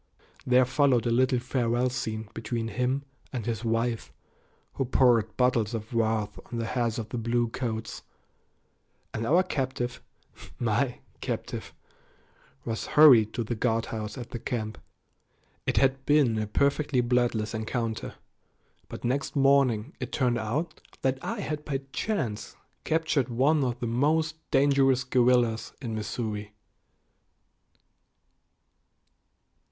There 0.47 0.65
followed 0.65 1.05
a 1.05 1.11
little 1.11 1.37
farewell 1.37 1.91
scene 1.91 2.27
between 2.33 2.69
him 2.69 3.03
and 3.31 3.45
his 3.45 3.63
wife, 3.63 4.11
who 4.73 4.83
poured 4.85 5.37
bottles 5.37 5.75
of 5.75 5.93
wrath 5.93 6.39
on 6.51 6.57
the 6.57 6.65
heads 6.65 6.97
of 6.97 7.09
the 7.09 7.19
"bluecoats," 7.19 8.01
and 9.13 9.27
our 9.27 9.43
captive 9.43 10.01
my 10.57 11.01
captive 11.19 11.71
was 12.65 12.87
hurried 12.97 13.31
to 13.35 13.43
the 13.43 13.53
guardhouse 13.53 14.17
at 14.17 14.31
the 14.31 14.39
camp. 14.39 14.79
It 15.67 15.77
had 15.77 16.03
been 16.07 16.39
a 16.39 16.47
perfectly 16.47 17.01
bloodless 17.01 17.53
encounter, 17.53 18.15
but 18.89 19.03
next 19.03 19.35
morning 19.35 19.93
it 19.99 20.11
turned 20.11 20.39
out 20.39 20.81
that 21.03 21.19
I 21.23 21.41
had 21.41 21.63
by 21.63 21.81
chance 21.93 22.55
captured 22.85 23.29
one 23.29 23.63
of 23.63 23.79
the 23.79 23.85
most 23.85 24.35
dangerous 24.49 25.03
guerrillas 25.03 25.73
in 25.79 25.93
Missouri. 25.93 26.53